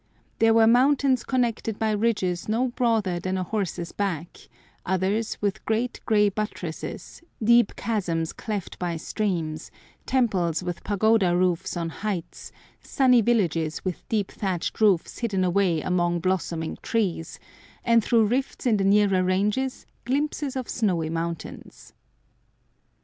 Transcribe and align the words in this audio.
There 0.39 0.55
were 0.55 0.65
mountains 0.65 1.23
connected 1.23 1.77
by 1.77 1.91
ridges 1.91 2.49
no 2.49 2.69
broader 2.69 3.19
than 3.19 3.37
a 3.37 3.43
horse's 3.43 3.91
back, 3.91 4.39
others 4.83 5.37
with 5.43 5.63
great 5.63 5.99
gray 6.07 6.27
buttresses, 6.29 7.21
deep 7.43 7.75
chasms 7.75 8.33
cleft 8.33 8.79
by 8.79 8.97
streams, 8.97 9.69
temples 10.07 10.63
with 10.63 10.83
pagoda 10.83 11.37
roofs 11.37 11.77
on 11.77 11.89
heights, 11.89 12.51
sunny 12.81 13.21
villages 13.21 13.85
with 13.85 14.09
deep 14.09 14.31
thatched 14.31 14.81
roofs 14.81 15.19
hidden 15.19 15.43
away 15.43 15.81
among 15.81 16.19
blossoming 16.19 16.79
trees, 16.81 17.39
and 17.85 18.03
through 18.03 18.25
rifts 18.25 18.65
in 18.65 18.77
the 18.77 18.83
nearer 18.83 19.21
ranges 19.23 19.85
glimpses 20.05 20.55
of 20.55 20.67
snowy 20.67 21.11
mountains. 21.11 21.93